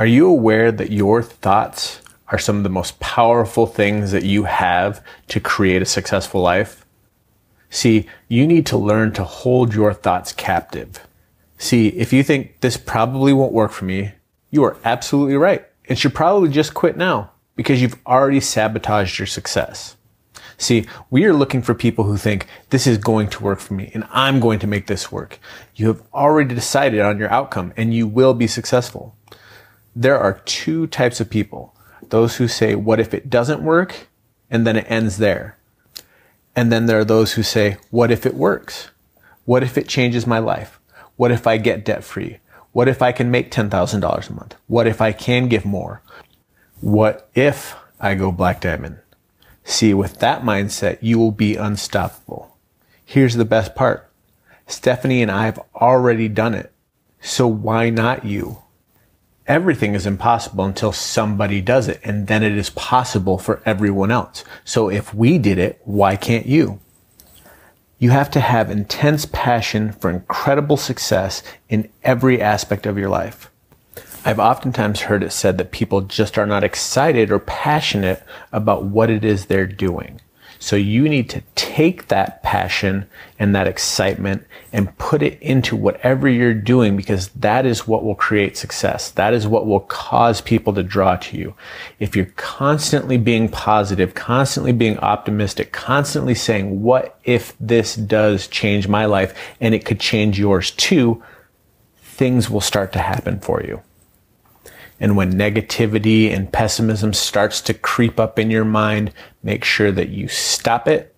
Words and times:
Are 0.00 0.06
you 0.06 0.28
aware 0.28 0.72
that 0.72 0.90
your 0.90 1.22
thoughts 1.22 2.00
are 2.28 2.38
some 2.38 2.56
of 2.56 2.62
the 2.62 2.70
most 2.70 2.98
powerful 3.00 3.66
things 3.66 4.12
that 4.12 4.24
you 4.24 4.44
have 4.44 5.04
to 5.28 5.40
create 5.40 5.82
a 5.82 5.84
successful 5.84 6.40
life? 6.40 6.86
See, 7.68 8.08
you 8.26 8.46
need 8.46 8.64
to 8.68 8.78
learn 8.78 9.12
to 9.12 9.24
hold 9.24 9.74
your 9.74 9.92
thoughts 9.92 10.32
captive. 10.32 11.06
See, 11.58 11.88
if 11.88 12.14
you 12.14 12.22
think 12.22 12.60
this 12.60 12.78
probably 12.78 13.34
won't 13.34 13.52
work 13.52 13.72
for 13.72 13.84
me, 13.84 14.12
you 14.50 14.64
are 14.64 14.78
absolutely 14.86 15.36
right 15.36 15.66
and 15.86 15.98
should 15.98 16.14
probably 16.14 16.48
just 16.48 16.72
quit 16.72 16.96
now 16.96 17.32
because 17.54 17.82
you've 17.82 17.98
already 18.06 18.40
sabotaged 18.40 19.18
your 19.18 19.26
success. 19.26 19.98
See, 20.56 20.86
we 21.10 21.26
are 21.26 21.34
looking 21.34 21.60
for 21.60 21.74
people 21.74 22.04
who 22.04 22.16
think 22.16 22.46
this 22.70 22.86
is 22.86 22.96
going 22.96 23.28
to 23.28 23.44
work 23.44 23.58
for 23.58 23.74
me 23.74 23.90
and 23.92 24.08
I'm 24.08 24.40
going 24.40 24.60
to 24.60 24.66
make 24.66 24.86
this 24.86 25.12
work. 25.12 25.38
You 25.76 25.88
have 25.88 26.02
already 26.14 26.54
decided 26.54 27.00
on 27.00 27.18
your 27.18 27.30
outcome 27.30 27.74
and 27.76 27.92
you 27.92 28.06
will 28.06 28.32
be 28.32 28.46
successful. 28.46 29.14
There 29.94 30.18
are 30.18 30.40
two 30.44 30.86
types 30.86 31.20
of 31.20 31.30
people. 31.30 31.74
Those 32.08 32.36
who 32.36 32.48
say, 32.48 32.74
what 32.74 33.00
if 33.00 33.12
it 33.14 33.30
doesn't 33.30 33.62
work? 33.62 34.08
And 34.50 34.66
then 34.66 34.76
it 34.76 34.86
ends 34.88 35.18
there. 35.18 35.58
And 36.56 36.72
then 36.72 36.86
there 36.86 36.98
are 36.98 37.04
those 37.04 37.34
who 37.34 37.42
say, 37.42 37.76
what 37.90 38.10
if 38.10 38.26
it 38.26 38.34
works? 38.34 38.90
What 39.44 39.62
if 39.62 39.78
it 39.78 39.88
changes 39.88 40.26
my 40.26 40.38
life? 40.38 40.80
What 41.16 41.30
if 41.30 41.46
I 41.46 41.56
get 41.56 41.84
debt 41.84 42.04
free? 42.04 42.38
What 42.72 42.88
if 42.88 43.02
I 43.02 43.12
can 43.12 43.30
make 43.30 43.50
$10,000 43.50 44.30
a 44.30 44.32
month? 44.32 44.56
What 44.66 44.86
if 44.86 45.00
I 45.00 45.12
can 45.12 45.48
give 45.48 45.64
more? 45.64 46.02
What 46.80 47.28
if 47.34 47.76
I 47.98 48.14
go 48.14 48.32
black 48.32 48.60
diamond? 48.60 48.98
See, 49.64 49.92
with 49.92 50.18
that 50.20 50.42
mindset, 50.42 50.98
you 51.00 51.18
will 51.18 51.32
be 51.32 51.56
unstoppable. 51.56 52.56
Here's 53.04 53.34
the 53.34 53.44
best 53.44 53.74
part. 53.74 54.10
Stephanie 54.66 55.22
and 55.22 55.30
I 55.30 55.46
have 55.46 55.60
already 55.74 56.28
done 56.28 56.54
it. 56.54 56.72
So 57.20 57.46
why 57.46 57.90
not 57.90 58.24
you? 58.24 58.62
Everything 59.50 59.96
is 59.96 60.06
impossible 60.06 60.64
until 60.64 60.92
somebody 60.92 61.60
does 61.60 61.88
it, 61.88 62.00
and 62.04 62.28
then 62.28 62.44
it 62.44 62.56
is 62.56 62.70
possible 62.70 63.36
for 63.36 63.60
everyone 63.66 64.12
else. 64.12 64.44
So 64.64 64.88
if 64.88 65.12
we 65.12 65.38
did 65.38 65.58
it, 65.58 65.80
why 65.82 66.14
can't 66.14 66.46
you? 66.46 66.78
You 67.98 68.10
have 68.10 68.30
to 68.30 68.38
have 68.38 68.70
intense 68.70 69.26
passion 69.26 69.90
for 69.90 70.08
incredible 70.08 70.76
success 70.76 71.42
in 71.68 71.90
every 72.04 72.40
aspect 72.40 72.86
of 72.86 72.96
your 72.96 73.08
life. 73.08 73.50
I've 74.24 74.38
oftentimes 74.38 75.00
heard 75.00 75.24
it 75.24 75.32
said 75.32 75.58
that 75.58 75.72
people 75.72 76.02
just 76.02 76.38
are 76.38 76.46
not 76.46 76.62
excited 76.62 77.32
or 77.32 77.40
passionate 77.40 78.22
about 78.52 78.84
what 78.84 79.10
it 79.10 79.24
is 79.24 79.46
they're 79.46 79.66
doing. 79.66 80.20
So 80.62 80.76
you 80.76 81.08
need 81.08 81.30
to 81.30 81.42
take 81.54 82.08
that 82.08 82.42
passion 82.42 83.08
and 83.38 83.54
that 83.54 83.66
excitement 83.66 84.46
and 84.74 84.96
put 84.98 85.22
it 85.22 85.40
into 85.40 85.74
whatever 85.74 86.28
you're 86.28 86.52
doing 86.52 86.98
because 86.98 87.28
that 87.28 87.64
is 87.64 87.88
what 87.88 88.04
will 88.04 88.14
create 88.14 88.58
success. 88.58 89.10
That 89.12 89.32
is 89.32 89.48
what 89.48 89.66
will 89.66 89.80
cause 89.80 90.42
people 90.42 90.74
to 90.74 90.82
draw 90.82 91.16
to 91.16 91.38
you. 91.38 91.54
If 91.98 92.14
you're 92.14 92.32
constantly 92.36 93.16
being 93.16 93.48
positive, 93.48 94.14
constantly 94.14 94.72
being 94.72 94.98
optimistic, 94.98 95.72
constantly 95.72 96.34
saying, 96.34 96.82
what 96.82 97.18
if 97.24 97.54
this 97.58 97.96
does 97.96 98.46
change 98.46 98.86
my 98.86 99.06
life 99.06 99.34
and 99.62 99.74
it 99.74 99.86
could 99.86 99.98
change 99.98 100.38
yours 100.38 100.72
too, 100.72 101.22
things 102.02 102.50
will 102.50 102.60
start 102.60 102.92
to 102.92 102.98
happen 102.98 103.40
for 103.40 103.62
you. 103.62 103.80
And 105.00 105.16
when 105.16 105.32
negativity 105.32 106.30
and 106.30 106.52
pessimism 106.52 107.14
starts 107.14 107.62
to 107.62 107.74
creep 107.74 108.20
up 108.20 108.38
in 108.38 108.50
your 108.50 108.66
mind, 108.66 109.12
make 109.42 109.64
sure 109.64 109.90
that 109.90 110.10
you 110.10 110.28
stop 110.28 110.86
it 110.86 111.16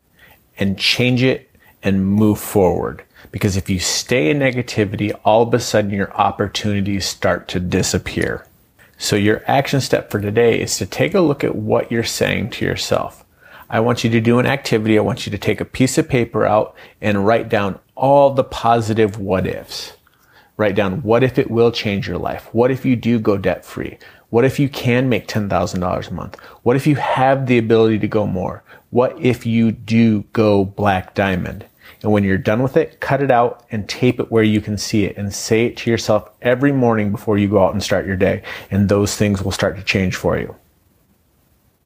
and 0.57 0.79
change 0.79 1.23
it 1.23 1.51
and 1.83 2.07
move 2.07 2.39
forward. 2.39 3.03
Because 3.33 3.57
if 3.57 3.69
you 3.69 3.81
stay 3.81 4.31
in 4.31 4.39
negativity, 4.39 5.19
all 5.25 5.43
of 5.43 5.53
a 5.53 5.59
sudden 5.59 5.91
your 5.91 6.13
opportunities 6.15 7.05
start 7.05 7.49
to 7.49 7.61
disappear. 7.61 8.47
So 8.99 9.17
your 9.17 9.43
action 9.47 9.81
step 9.81 10.11
for 10.11 10.21
today 10.21 10.61
is 10.61 10.77
to 10.79 10.87
take 10.87 11.15
a 11.15 11.21
look 11.21 11.43
at 11.43 11.57
what 11.57 11.91
you're 11.91 12.05
saying 12.05 12.51
to 12.51 12.65
yourself. 12.65 13.25
I 13.69 13.81
want 13.81 14.05
you 14.05 14.11
to 14.11 14.21
do 14.21 14.39
an 14.39 14.47
activity. 14.47 14.99
I 14.99 15.03
want 15.03 15.27
you 15.27 15.33
to 15.33 15.39
take 15.39 15.61
a 15.61 15.65
piece 15.65 15.99
of 15.99 16.09
paper 16.09 16.47
out 16.47 16.77
and 17.01 17.27
write 17.27 17.49
down 17.49 17.81
all 17.97 18.31
the 18.31 18.45
positive 18.45 19.19
what 19.19 19.47
ifs. 19.47 19.95
Write 20.63 20.77
down 20.77 21.03
what 21.03 21.25
if 21.25 21.41
it 21.41 21.51
will 21.51 21.73
change 21.73 22.07
your 22.07 22.19
life? 22.19 22.49
What 22.53 22.71
if 22.71 22.85
you 22.85 22.95
do 22.95 23.19
go 23.19 23.37
debt 23.37 23.65
free? 23.65 23.99
What 24.31 24.45
if 24.45 24.61
you 24.61 24.69
can 24.69 25.09
make 25.09 25.27
$10,000 25.27 26.09
a 26.09 26.15
month? 26.15 26.39
What 26.63 26.77
if 26.77 26.87
you 26.87 26.95
have 26.95 27.47
the 27.47 27.59
ability 27.59 27.99
to 27.99 28.07
go 28.07 28.29
more? 28.29 28.63
What 28.91 29.21
if 29.21 29.45
you 29.45 29.73
do 29.73 30.23
go 30.33 30.65
black 30.65 31.15
diamond? 31.15 31.67
And 32.01 32.13
when 32.13 32.23
you're 32.23 32.39
done 32.39 32.63
with 32.63 32.77
it, 32.77 33.01
cut 33.01 33.21
it 33.21 33.33
out 33.33 33.67
and 33.73 33.89
tape 33.89 34.21
it 34.21 34.31
where 34.31 34.45
you 34.45 34.61
can 34.61 34.79
see 34.79 35.05
it 35.05 35.17
and 35.17 35.35
say 35.35 35.67
it 35.67 35.79
to 35.79 35.91
yourself 35.91 36.31
every 36.43 36.71
morning 36.71 37.11
before 37.11 37.39
you 37.39 37.49
go 37.49 37.65
out 37.65 37.73
and 37.73 37.83
start 37.83 38.07
your 38.07 38.15
day. 38.15 38.45
And 38.71 38.89
those 38.89 39.17
things 39.17 39.43
will 39.43 39.51
start 39.51 39.75
to 39.79 39.83
change 39.83 40.15
for 40.15 40.39
you. 40.39 40.55